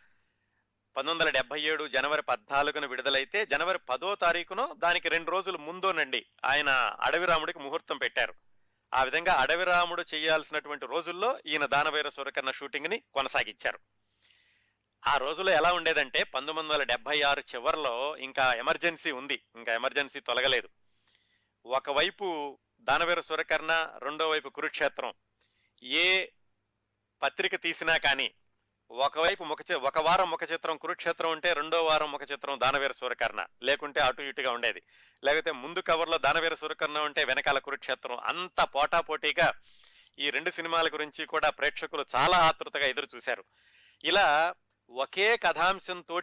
పంతొమ్మిది 0.97 1.19
వందల 1.19 1.31
డెబ్బై 1.31 1.61
ఏడు 1.61 1.89
జనవరి 1.89 2.23
పద్నాలుగున 2.23 2.87
విడుదలైతే 2.87 3.47
జనవరి 3.47 3.79
పదో 3.79 4.15
తారీఖును 4.15 4.75
దానికి 4.79 5.09
రెండు 5.09 5.31
రోజులు 5.31 5.59
ముందోనండి 5.59 6.27
ఆయన 6.45 6.69
అడవిరాముడికి 7.01 7.59
ముహూర్తం 7.59 7.99
పెట్టారు. 7.99 8.35
ఆ 8.95 9.05
విధంగా 9.05 9.33
అడవిరాముడు 9.33 10.05
చేయాల్సినటువంటి 10.15 10.87
రోజుల్లో 10.87 11.39
ఈయన 11.47 11.67
దానవీర 11.67 12.09
సూరకర్ణ 12.09 12.51
షూటింగ్ని 12.51 13.03
కొనసాగించారు. 13.15 13.79
ఆ 15.07 15.17
రోజులో 15.17 15.53
ఎలా 15.53 15.73
ఉండేదంటే 15.73 16.23
పంతొమ్మిది 16.23 16.69
వందల 16.69 16.83
డెబ్బై 16.83 17.23
ఆరు 17.23 17.41
చివరిలో 17.41 18.17
ఇంకా 18.17 18.53
ఎమర్జెన్సీ 18.53 19.11
ఉంది 19.11 19.43
ఇంకా 19.57 19.75
ఎమర్జెన్సీ 19.75 20.21
తొలగలేదు. 20.21 20.69
ఒకవైపు 21.67 22.59
దానవీర 22.81 23.21
సూరకర్ణ 23.21 23.95
రెండో 23.99 24.29
వైపు 24.29 24.49
కురుక్షేత్రం. 24.49 25.13
ఏ 25.83 26.27
పత్రిక 27.23 27.55
తీసినా 27.55 27.97
కానీ 27.97 28.35
ఒకవైపు 28.91 29.45
ముఖ 29.45 29.73
ఒక 29.73 29.99
వారం 29.99 30.31
ముఖ 30.31 30.41
చిత్రం 30.53 30.77
కురుక్షేత్రం 30.77 31.31
ఉంటే 31.31 31.53
రెండో 31.53 31.85
వారం 31.85 32.13
ముఖ 32.13 32.21
చిత్రం 32.33 32.61
దానవీర 32.61 32.93
సూరకర్ణ. 32.93 33.47
లేకుంటే 33.63 34.01
అటు 34.01 34.23
ఇటుగా 34.23 34.51
ఉండేది. 34.53 34.83
లేకపోతే 35.25 35.53
ముందు 35.53 35.79
కవర్లో 35.79 36.19
దానవీర 36.19 36.55
సూరకర్ణ 36.55 36.99
ఉంటే 36.99 37.25
వెనకాల 37.25 37.59
కురుక్షేత్రం. 37.59 38.19
అంత 38.19 38.69
పోటాపోటీగా 38.75 39.53
ఈ 40.19 40.31
రెండు 40.31 40.51
సినిమాల 40.51 40.89
గురించి 40.89 41.27
కూడా 41.27 41.51
ప్రేక్షకులు 41.51 42.05
చాలా 42.17 42.37
ఆతృతగా 42.37 42.87
ఎదురు 42.87 43.09
చూశారు. 43.17 43.45
ఇలా 44.05 44.55
ఒకే 44.91 45.37
కథాంశంతో 45.37 46.21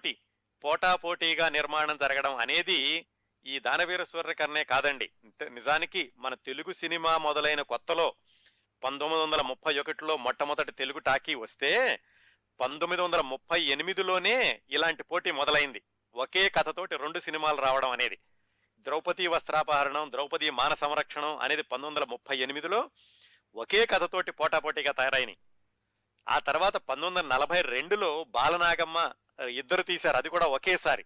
పోటాపోటీగా 0.63 1.49
నిర్మాణం 1.49 1.97
జరగడం 1.97 2.35
అనేది 2.35 3.07
ఈ 3.45 3.59
దానవీర 3.59 4.03
సూర్యకర్ణే 4.03 4.63
కాదండి. 4.63 5.11
నిజానికి 5.49 6.11
మన 6.17 6.33
తెలుగు 6.33 6.73
సినిమా 6.73 7.17
మొదలైన 7.17 7.61
కొత్తలో 7.61 8.15
పంతొమ్మిది 8.83 9.23
వందల 9.23 9.41
ముప్పై 9.41 9.79
ఒకటిలో 9.79 10.17
మొట్టమొదటి 10.17 10.71
తెలుగు 10.71 10.99
టాకీ 10.99 11.35
వస్తే 11.35 11.99
పంతొమ్మిది 12.59 13.01
వందల 13.01 13.21
ముప్పై 13.21 13.61
ఎనిమిదిలోనే 13.61 14.61
ఇలాంటి 14.69 15.03
పోటీ 15.03 15.31
మొదలైంది. 15.31 15.81
ఒకే 16.15 16.49
కథతోటి 16.49 16.97
రెండు 16.97 17.19
సినిమాలు 17.19 17.61
రావడం 17.61 17.91
అనేది. 17.91 18.17
ద్రౌపది 18.79 19.27
వస్త్రాపహరణం 19.27 20.11
ద్రౌపది 20.11 20.49
మాన 20.49 20.73
సంరక్షణం 20.73 21.37
అనేది 21.37 21.61
పంతొమ్మిది 21.61 21.99
వందల 21.99 22.11
ముప్పై 22.11 22.37
ఎనిమిదిలో 22.37 22.89
ఒకే 23.55 23.85
కథతోటి 23.85 24.31
పోటాపోటీగా 24.31 24.91
తయారైనవి 24.91 25.37
ఆ 26.29 26.39
తర్వాత 26.39 26.77
పంతొమ్మిది 26.77 27.27
వందల 27.27 27.35
నలభై 27.35 27.61
రెండులో 27.61 28.23
బాలనాగమ్మ 28.23 29.13
ఇద్దరు 29.49 29.81
తీశారు. 29.81 30.17
అది 30.17 30.29
కూడా 30.29 30.45
ఒకేసారి. 30.45 31.05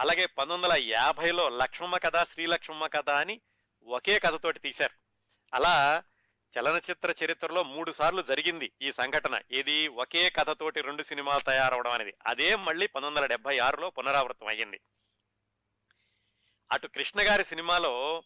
అలాగే 0.00 0.26
పంతొమ్మిది 0.26 0.74
వందల 0.74 0.84
యాభైలో 0.84 1.48
లక్ష్మమ్మ 1.48 1.96
కథ 1.96 2.24
శ్రీలక్ష్మమ్మ 2.24 2.86
కథ 2.86 3.10
అని 3.10 3.40
ఒకే 3.84 4.18
కథతోటి 4.18 4.58
తీశారు. 4.58 4.94
అలా 5.54 6.02
చలనచిత్ర 6.58 7.24
చరిత్రలో 7.24 7.62
మూడు 7.62 7.92
సార్లు 7.92 8.22
జరిగింది 8.22 8.72
ఈ 8.82 8.92
సంఘటన. 8.92 9.40
ఇది 9.50 9.88
ఒకే 9.88 10.30
కథతోటి 10.30 10.80
రెండు 10.80 11.02
సినిమాలు 11.02 11.40
తయారవడం 11.40 11.90
అనేది. 11.90 12.14
అదే 12.26 12.56
మళ్ళీ 12.56 12.86
పంతొమ్మిది 12.86 13.20
వందల 13.20 13.28
డెబ్బై 13.28 13.58
ఆరులో 13.58 13.90
పునరావృతం 13.90 14.46
అయ్యింది. 14.46 14.80
అటు 16.72 16.86
కృష్ణ 16.86 17.20
గారి 17.20 17.44
సినిమాలో 17.44 18.22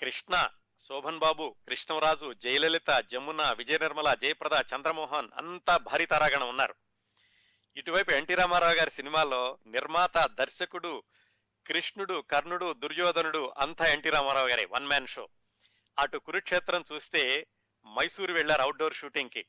కృష్ణ 0.00 0.48
శోభన్ 0.80 1.18
బాబు 1.18 1.54
కృష్ణరాజు 1.68 2.32
జయలలిత 2.32 3.04
జమున 3.12 3.52
విజయ 3.52 3.78
నిర్మల 3.78 4.14
జయప్రద 4.14 4.62
చంద్రమోహన్ 4.74 5.28
అంతా 5.38 5.76
భారీ 5.76 6.06
తారాగణం 6.06 6.48
ఉన్నారు. 6.48 6.74
ఇటువైపు 7.76 8.10
ఎన్టీ 8.10 8.34
రామారావు 8.34 8.72
గారి 8.72 8.90
సినిమాలో 8.90 9.58
నిర్మాత 9.66 10.26
దర్శకుడు 10.26 11.02
కృష్ణుడు 11.66 12.24
కర్ణుడు 12.30 12.72
దుర్యోధనుడు 12.72 13.52
అంతా 13.58 13.86
ఎన్టీ 13.86 14.10
రామారావు 14.10 14.48
గారి. 14.48 14.64
One 14.64 14.86
man 14.86 15.06
show. 15.06 15.28
అటు 16.00 16.18
కురుక్షేత్రం 16.18 16.84
చూస్తే 16.92 17.46
మైసూరు 17.86 18.32
వెళ్ళారు 18.32 18.62
అవుట్డోర్ 18.62 18.94
షూటింగ్కి. 18.94 19.46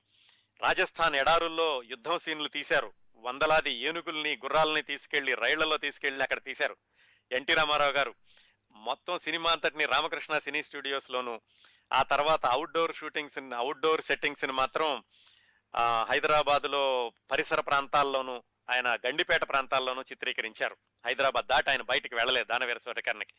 రాజస్థాన్ 0.62 1.16
ఎడారుల్లో 1.16 1.84
యుద్ధం 1.84 2.18
సీన్లు 2.18 2.48
తీశారు. 2.48 2.94
వందలాది 3.16 3.72
ఏనుగుల్ని 3.72 4.36
గుర్రాలని 4.36 4.82
తీసుకెళ్ళి 4.82 5.34
రైళ్ళలో 5.34 5.78
తీసుకెళ్ళి 5.78 6.24
అక్కడ 6.24 6.42
తీశారు 6.44 6.78
ఎన్టీ 7.32 7.54
రామారావు 7.54 7.92
గారు. 7.92 8.16
మొత్తం 8.72 9.18
సినిమా 9.18 9.52
అంతటిని 9.52 9.86
రామకృష్ణ 9.86 10.38
సినీ 10.38 10.64
స్టూడియోస్లోను 10.64 11.42
ఆ 11.94 12.04
తర్వాత 12.04 12.46
అవుట్డోర్ 12.46 12.96
షూటింగ్స్ 12.96 13.54
అవుట్డోర్ 13.54 14.02
సెట్టింగ్స్ని 14.02 14.52
మాత్రం 14.52 15.04
హైదరాబాద్లో 16.10 17.14
పరిసర 17.32 17.60
ప్రాంతాల్లోనూ 17.60 18.44
ఆయన 18.70 18.98
గండిపేట 19.08 19.44
ప్రాంతాల్లోనూ 19.50 20.02
చిత్రీకరించారు. 20.02 20.78
హైదరాబాద్ 21.06 21.48
దాటి 21.48 21.70
ఆయన 21.70 21.82
బయటకు 21.82 22.16
వెళ్ళలేదు 22.16 22.46
దానవీర 22.46 22.78
సూర్యకర్ణకి 22.78 23.34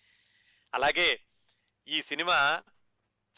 అలాగే 0.74 1.20
ఈ 1.88 2.02
సినిమా 2.02 2.62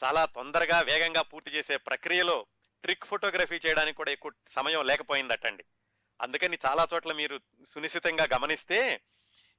చాలా 0.04 0.24
తొందరగా 0.24 0.80
వేగంగా 0.80 1.22
పూర్తి 1.22 1.50
చేసే 1.50 1.76
ప్రక్రియలో 1.76 2.46
ట్రిక్ 2.82 3.04
ఫోటోగ్రఫీ 3.04 3.54
చేయడానికి 3.54 3.96
కూడా 3.96 4.12
ఎక్కువ 4.12 4.32
సమయం 4.48 4.86
లేకపోయిందటండి. 4.86 5.64
అందుకని 6.22 6.58
చాలా 6.66 6.86
చోట్ల 6.94 7.12
మీరు 7.12 7.40
సునిశ్చితంగా 7.68 8.26
గమనిస్తే 8.34 9.00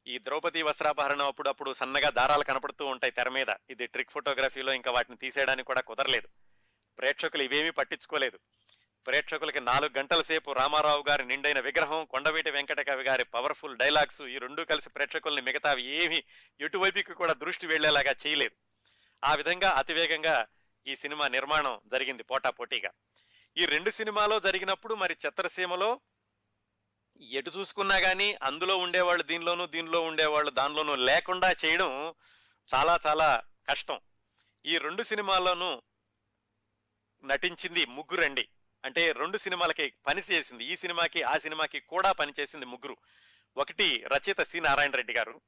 ఈ 0.08 0.20
ద్రౌపది 0.20 0.62
వస్త్రాపహరణం 0.62 1.28
అప్పుడప్పుడు 1.28 1.74
సన్నగా 1.74 2.10
దారాలు 2.10 2.44
కనపడుతూ 2.44 2.86
ఉంటాయి 2.86 3.12
తెర 3.12 3.30
మీద. 3.30 3.48
ఇది 3.70 3.88
ట్రిక్ 3.88 4.12
ఫోటోగ్రఫీలో 4.12 4.74
ఇంకా 4.74 4.92
వాటిని 4.92 5.18
తీసేయడానికి 5.18 5.68
కూడా 5.68 5.82
కుదరలేదు. 5.82 6.28
ప్రేక్షకులు 7.00 7.44
ఇవేమీ 7.44 7.70
పట్టించుకోలేదు. 7.70 8.40
ప్రేక్షకులకి 9.08 9.62
నాలుగు 9.62 9.98
గంటల 9.98 10.22
సేపు 10.22 10.52
రామారావు 10.52 11.04
గారి 11.10 11.26
నిండైన 11.26 11.60
విగ్రహం 11.60 12.06
కొండవీటి 12.06 12.52
వెంకటకవి 12.52 13.04
గారి 13.04 13.24
పవర్ఫుల్ 13.24 13.78
డైలాగ్స్ 13.78 14.22
ఈ 14.22 14.38
రెండు 14.38 14.62
కలిసి 14.62 14.90
ప్రేక్షకుల్ని 14.90 15.42
మిగతావి 15.42 16.04
ఏమి 16.04 16.24
ఎటువైపుకి 16.62 17.14
కూడా 17.14 17.34
దృష్టి 17.34 17.68
వెళ్ళేలాగా 17.68 18.16
చేయలేదు. 18.28 18.65
ఆ 19.26 19.36
విధంగా 19.36 19.70
అతివేగంగా 19.70 20.48
ఈ 20.88 20.96
సినిమా 20.96 21.28
నిర్మాణం 21.28 21.82
జరిగింది 21.88 22.24
పోటాపోటీగా. 22.24 22.90
ఈ 23.58 23.66
రెండు 23.66 23.90
సినిమాలో 23.90 24.40
జరిగినప్పుడు 24.40 24.96
మరి 24.96 25.18
చిత్రసీమలో 25.26 26.02
ఎటు 27.22 27.50
చూసుకున్నా 27.50 28.00
కానీ 28.00 28.38
అందులో 28.44 28.78
ఉండేవాళ్ళు 28.78 29.24
దీనిలోనూ 29.24 29.66
దీనిలో 29.66 30.02
ఉండేవాళ్ళు 30.02 30.52
దానిలోనూ 30.52 30.96
లేకుండా 30.96 31.56
చేయడం 31.66 32.16
చాలా 32.74 33.00
చాలా 33.08 33.44
కష్టం. 33.70 34.00
ఈ 34.66 34.78
రెండు 34.78 35.04
సినిమాల్లోనూ 35.04 35.82
నటించింది 37.26 37.86
ముగ్గురండి. 37.86 38.50
అంటే 38.86 39.12
రెండు 39.12 39.38
సినిమాలకి 39.38 39.94
పని 40.08 40.22
చేసింది 40.32 40.66
ఈ 40.66 40.76
సినిమాకి 40.76 41.24
ఆ 41.24 41.38
సినిమాకి 41.38 41.80
కూడా 41.80 42.12
పనిచేసింది 42.12 42.66
ముగ్గురు. 42.66 42.98
ఒకటి 43.58 44.04
రచయిత 44.08 44.42
సి. 44.42 44.60
నారాయణ 44.60 44.92
రెడ్డి 44.92 45.14
గారు 45.14 45.42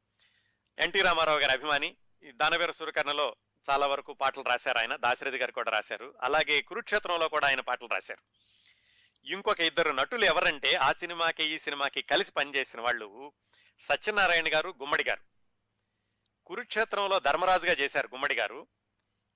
ఎన్టీ 0.79 1.01
రామారావు 1.01 1.39
గారి 1.39 1.53
అభిమాని 1.53 1.97
దానవీర 2.27 2.71
సూరకర్ణలో 2.71 3.35
చాలా 3.69 3.87
వరకు 3.87 4.13
పాటలు 4.13 4.43
రాశారు 4.43 4.77
ఆయన. 4.77 4.95
దాశరథి 4.95 5.37
గారు 5.37 5.51
కూడా 5.51 5.71
రాశారు. 5.71 6.13
అలాగే 6.21 6.61
కురుక్షేత్రంలో 6.61 7.27
కూడా 7.27 7.47
ఆయన 7.47 7.59
పాటలు 7.59 7.87
రాశారు. 7.87 8.21
ఇంకొక 9.25 9.59
ఇద్దరు 9.59 9.91
నటులు 9.91 10.25
ఎవరంటే 10.25 10.75
ఆ 10.75 10.93
సినిమాకి 10.93 11.43
ఈ 11.43 11.59
సినిమాకి 11.59 12.01
కలిసి 12.01 12.31
పనిచేసిన 12.31 12.81
వాళ్ళు 12.81 13.33
సత్యనారాయణ 13.79 14.53
గారు 14.53 14.69
గుమ్మడి 14.69 15.03
గారు. 15.03 15.21
కురుక్షేత్రంలో 16.45 17.19
ధర్మరాజుగా 17.19 17.73
చేశారు 17.73 18.07
గుమ్మడి 18.07 18.35
గారు. 18.35 18.67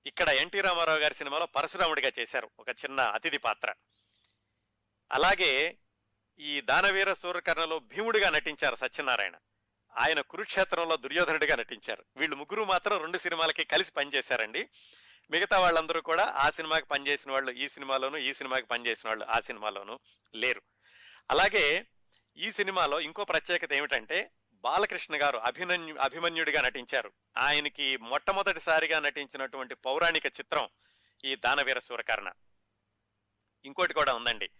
ఇక్కడ 0.06 0.28
ఎన్టీ 0.28 0.60
రామారావు 0.60 0.98
గారి 0.98 1.14
సినిమాలో 1.14 1.46
పరశురాముడిగా 1.46 2.12
చేశారు. 2.18 2.50
ఒక 2.58 2.68
చిన్న 2.68 3.00
అతిథి 3.00 3.38
పాత్ర. 3.38 3.74
అలాగే 5.12 5.78
ఈ 6.38 6.60
దానవీర 6.60 7.12
సూర్యకర్ణలో 7.12 7.78
భీముడిగా 7.78 8.30
నటించారు 8.30 8.76
సత్యనారాయణ. 8.76 9.32
ఆయన 9.98 10.20
కురుక్షేత్రంలో 10.20 10.96
దుర్యోధనుడిగా 10.96 11.56
నటించారు. 11.56 12.04
వీళ్ళు 12.16 12.36
ముగ్గురు 12.36 12.64
మాత్రం 12.64 13.00
రెండు 13.00 13.18
సినిమాలకి 13.18 13.64
కలిసి 13.64 13.92
పనిచేశారండి. 13.92 14.68
మిగతా 15.30 15.58
వాళ్ళందరూ 15.58 16.00
కూడా 16.00 16.24
ఆ 16.24 16.50
సినిమాకి 16.50 16.86
పనిచేసిన 16.86 17.32
వాళ్ళు 17.32 17.50
ఈ 17.50 17.68
సినిమాలోను 17.68 18.16
ఈ 18.16 18.32
సినిమాకి 18.32 18.66
పనిచేసిన 18.66 19.08
వాళ్ళు 19.08 19.24
ఆ 19.24 19.40
సినిమాలోను 19.40 19.98
లేరు. 20.34 20.62
అలాగే 21.30 21.86
ఈ 22.36 22.52
సినిమాలో 22.52 23.00
ఇంకో 23.00 23.24
ప్రత్యేకత 23.24 23.72
ఏమిటంటే 23.72 24.30
బాలకృష్ణ 24.52 25.22
గారు 25.22 25.38
అభిమన్యు 25.38 25.94
అభిమన్యుడిగా 25.94 26.62
నటించారు. 26.62 27.12
ఆయనకి 27.38 27.96
మొట్టమొదటిసారిగా 27.96 29.00
నటించినటువంటి 29.00 29.74
పౌరాణిక 29.74 30.26
చిత్రం 30.26 30.68
ఈ 31.24 31.36
దానవీర 31.36 31.78
సూరకర్ణ. 31.78 32.32
ఇంకోటి 33.64 33.94
కూడా 33.94 34.14
ఉందండి. 34.14 34.50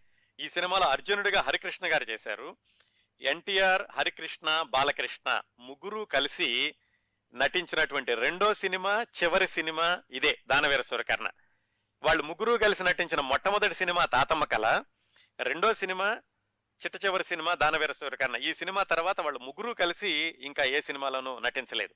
ఈ 0.40 0.48
సినిమాలో 0.48 0.86
అర్జునుడిగా 0.86 1.40
హరికృష్ణ 1.40 1.92
గారు 1.92 2.04
చేశారు. 2.04 2.56
ఎన్టీఆర్ 3.22 3.82
హరికృష్ణ 3.92 4.62
బాలకృష్ణ 4.68 5.40
ముగ్గురు 5.58 6.04
కలిసి 6.04 6.74
నటించినటువంటి 7.34 8.14
రెండో 8.14 8.54
సినిమా 8.54 9.06
చివరి 9.22 9.48
సినిమా 9.48 10.02
ఇదే 10.10 10.38
దానవీర 10.48 10.82
సూరకర్ణ. 10.82 11.26
వాళ్ళు 12.02 12.22
ముగ్గురు 12.22 12.58
కలిసి 12.58 12.82
నటించిన 12.84 13.20
మొట్టమొదటి 13.20 13.74
సినిమా 13.74 14.04
తాతమ్మ 14.04 14.44
కళ 14.44 14.82
రెండో 15.40 15.74
సినిమా 15.74 16.20
చిట్ట 16.84 17.04
చివరి 17.04 17.24
సినిమా 17.24 17.54
దానవీర 17.54 17.92
సూరకర్ణ. 17.92 18.36
ఈ 18.36 18.54
సినిమా 18.54 18.82
తర్వాత 18.82 19.20
వాళ్ళు 19.20 19.38
ముగ్గురు 19.38 19.72
కలిసి 19.72 20.36
ఇంకా 20.40 20.64
ఏ 20.64 20.80
సినిమాలోనూ 20.80 21.38
నటించలేదు. 21.38 21.94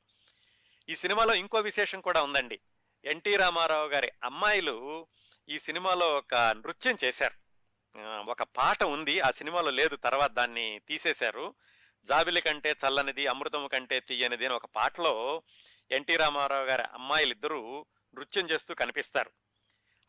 ఈ 0.89 0.97
సినిమాలో 0.97 1.35
ఇంకో 1.35 1.59
విశేషం 1.59 2.01
కూడా 2.01 2.23
ఉందండి. 2.23 2.61
ఎన్టీ 3.05 3.37
రామారావు 3.37 3.89
గారి 3.89 4.13
అమ్మాయిలు 4.25 5.07
ఈ 5.49 5.59
సినిమాలో 5.59 6.17
ఒక 6.17 6.35
నృత్యం 6.35 6.99
చేశారు. 7.05 7.46
ఒక 8.05 8.43
పాట 8.43 8.83
ఉంది. 8.85 9.21
ఆ 9.21 9.31
సినిమాలో 9.31 9.71
లేదు. 9.71 9.97
తర్వాత 9.97 10.31
దాన్ని 10.31 10.81
తీసేశారు. 10.89 11.55
జాబిలి 12.05 12.41
కంటే 12.41 12.71
చల్లనిది 12.71 13.27
అమృతం 13.27 13.69
కంటే 13.69 14.01
తీయనిది 14.01 14.47
అని 14.47 14.55
ఒక 14.55 14.65
పాటలో 14.65 15.43
ఎన్టీ 15.91 16.17
రామారావు 16.17 16.65
గారి 16.65 16.83
అమ్మాయిలు 16.83 17.31
ఇద్దరు 17.31 17.87
నృత్యం 18.15 18.51
చేస్తూ 18.51 18.75
కనిపిస్తారు. 18.75 19.31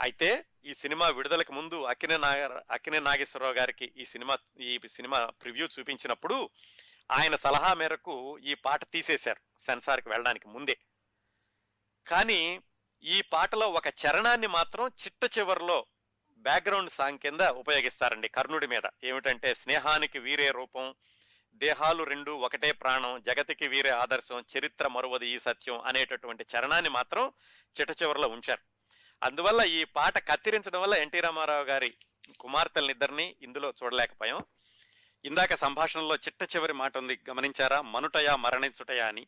అయితే 0.01 0.45
ఈ 0.65 0.73
సినిమా 0.73 1.07
విడుదలకు 1.07 1.51
ముందు 1.51 1.83
అక్కినే 1.83 2.17
నాగ 2.17 2.59
అక్కినే 2.71 2.99
నాగేశ్వరరావు 2.99 3.53
గారికి 3.53 3.93
ఈ 3.97 4.05
సినిమా 4.05 4.37
ఈ 4.59 4.79
సినిమా 4.87 5.25
ప్రివ్యూ 5.25 5.67
చూపించినప్పుడు 5.79 6.49
ఆయన 7.11 7.35
సలహా 7.35 7.73
మేరకు 7.73 8.39
ఈ 8.39 8.53
పాట 8.53 8.83
తీసేశారు 8.83 9.59
సెన్సార్కి 9.59 10.09
వెళ్ళడానికి 10.09 10.47
ముందే. 10.47 10.77
కానీ 12.07 12.59
ఈ 13.03 13.21
పాటలో 13.21 13.69
ఒక 13.69 13.87
చరణాన్ని 13.87 14.47
మాత్రం 14.47 14.87
చిట్ట 14.87 15.37
చివరిలో 15.39 15.85
బ్యాక్గ్రౌండ్ 16.37 16.91
సాంగ్ 16.91 17.19
కింద 17.19 17.41
ఉపయోగిస్తారండి 17.41 18.27
కర్ణుడి 18.27 18.67
మీద. 18.67 18.81
ఏమిటంటే 19.03 19.53
స్నేహానికి 19.53 20.19
వీరే 20.19 20.51
రూపం 20.51 20.95
దేహాలు 21.55 22.03
రెండు 22.03 22.31
ఒకటే 22.31 22.71
ప్రాణం 22.71 23.21
జగతికి 23.21 23.67
వీరే 23.67 23.89
ఆదర్శం 23.89 24.45
చరిత్ర 24.57 24.87
మరువది 24.87 25.27
ఈ 25.27 25.39
సత్యం 25.39 25.81
అనేటటువంటి 25.81 26.45
చరణాన్ని 26.55 26.89
మాత్రం 26.89 27.31
చిట్ట 27.79 28.01
చివరిలో 28.01 28.27
ఉంచారు. 28.27 28.61
అందువల్ల 29.23 29.61
ఈ 29.61 29.83
పాట 29.83 30.17
కత్తిరించడం 30.17 30.81
వల్ల 30.81 30.93
ఎన్టీ 30.93 31.19
రామారావు 31.19 31.63
గారి 31.63 31.93
కుమార్తెలనిద్దరిని 32.39 33.35
ఇందులో 33.41 33.73
చూడలేకపోయాం. 33.83 34.45
ఇందాక 35.25 35.55
సంభాషణలో 35.55 36.15
చిట్ట 36.15 36.55
చివరి 36.55 36.73
మాట 36.73 36.97
ఉంది 36.97 37.19
గమనించారా? 37.29 37.81
మనుటయా 37.81 38.35
మరణించుటయా 38.35 39.07
అని. 39.07 39.27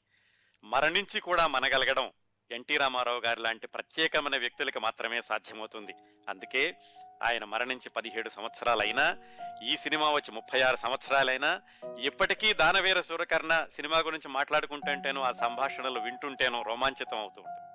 మరణించి 0.64 1.20
కూడా 1.22 1.48
మనగలగడం 1.48 2.12
ఎన్టీ 2.52 2.78
రామారావు 2.78 3.20
గారి 3.20 3.42
లాంటి 3.42 3.68
ప్రత్యేకమైన 3.68 4.38
వ్యక్తులకు 4.38 4.80
మాత్రమే 4.80 5.22
సాధ్యమవుతుంది. 5.22 5.94
అందుకే 6.30 6.78
ఆయన 7.24 7.44
మరణించి 7.44 7.90
పదిహేడు 7.90 8.30
సంవత్సరాలైనా 8.30 9.18
ఈ 9.64 9.78
సినిమా 9.78 10.12
వచ్చి 10.12 10.32
ముప్పై 10.32 10.62
ఆరు 10.62 10.76
సంవత్సరాలైనా 10.76 11.62
ఇప్పటికీ 12.00 12.54
దానవీర 12.54 13.02
సూరకర్ణ 13.02 13.68
సినిమా 13.76 13.98
గురించి 14.00 14.28
మాట్లాడుకుంటుంటేనో 14.28 15.22
ఆ 15.22 15.32
సంభాషణలు 15.32 16.00
వింటుంటేనో 16.00 16.62
రోమాంచితం 16.62 17.18
అవుతూ 17.18 17.42
ఉంటుంది. 17.42 17.69